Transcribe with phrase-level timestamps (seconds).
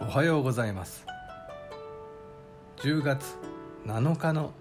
[0.00, 1.04] おはようございます。
[2.78, 3.36] 10月
[3.86, 4.52] 7日の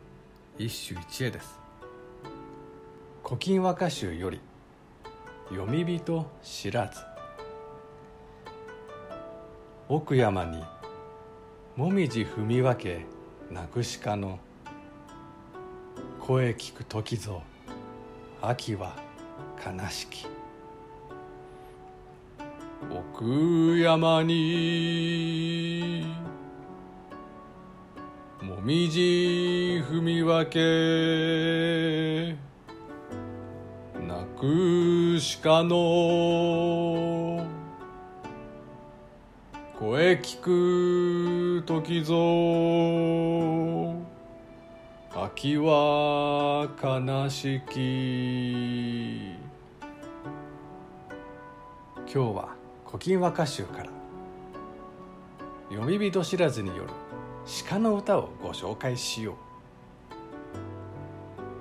[0.58, 1.60] 一首一会です
[3.24, 4.42] 「古今和歌集」より
[5.50, 7.00] 「読み人知らず」
[9.88, 10.64] 奥山に
[11.78, 13.06] もみじ踏み分け
[13.50, 14.40] なくしかの。
[16.20, 17.42] 声聞く時ぞ
[18.40, 18.96] 秋は
[19.66, 20.39] 悲しき。
[22.92, 26.06] 奥山に
[28.42, 32.36] もみじ踏み分け
[34.08, 37.46] なくしかの
[39.78, 42.16] 声聞く時ぞ
[45.14, 49.40] 秋は悲しき。
[52.12, 52.59] 今日は
[52.92, 53.90] 古今和歌集から
[55.70, 56.90] 読み人知らずによる
[57.70, 59.36] 鹿の歌をご紹介しよう。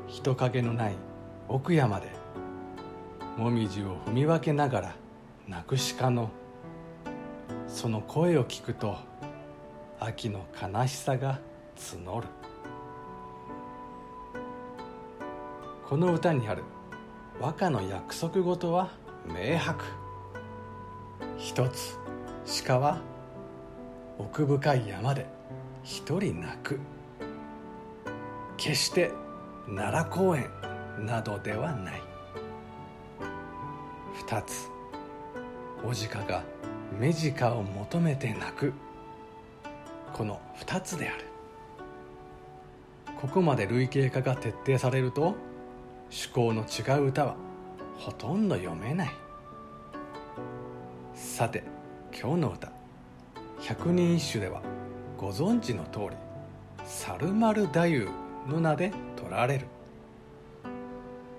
[0.07, 0.95] 人影のない
[1.47, 2.09] 奥山で
[3.37, 4.97] もみじを踏み分けながら
[5.47, 6.31] 泣く鹿の
[7.67, 8.97] その声を聞くと
[10.01, 11.41] 秋の悲しさが
[11.77, 12.27] 募る。
[15.87, 16.63] この歌にある
[17.39, 18.93] 和歌の約束事は
[19.27, 20.08] 明白。
[21.39, 21.97] 一つ。
[22.67, 23.01] 鹿は
[24.19, 25.27] 奥深い山で
[25.85, 26.81] 一人泣く。
[28.57, 29.13] 決して
[29.67, 30.51] 奈良公園
[31.07, 32.03] などではない。
[34.15, 34.69] 二つ。
[35.87, 36.43] おじかが
[36.99, 38.73] 目近を求めて泣く。
[40.13, 41.25] この二つである。
[43.21, 45.37] ここまで類型化が徹底されると
[46.11, 47.37] 趣向の違う歌は
[47.97, 49.11] ほとんど読めない。
[51.19, 51.65] さて
[52.17, 52.71] 今日の歌。
[53.61, 54.63] 百人一首では
[55.17, 56.17] ご存知の通り
[56.85, 57.81] 猿丸太
[58.47, 59.67] 夫の名で取られる。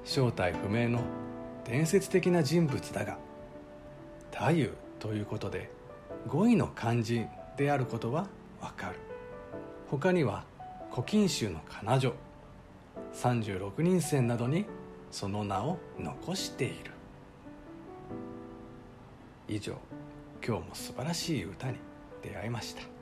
[0.04, 1.00] 正体不明の
[1.64, 3.18] 伝説的な人物だが
[4.32, 4.48] 太
[5.00, 5.72] 夫ということで
[6.28, 8.28] 語彙の漢字であることは
[8.60, 9.00] わかる。
[9.90, 10.44] 他には
[10.92, 12.14] 古今集の彼女
[13.14, 14.66] 36人船などに
[15.10, 16.99] その名を残している。
[19.50, 19.76] 以上
[20.46, 21.78] 今日も素晴らしい歌に
[22.22, 22.99] 出会いました。